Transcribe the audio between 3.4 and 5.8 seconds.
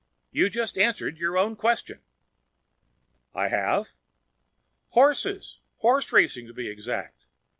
have?" "Horses!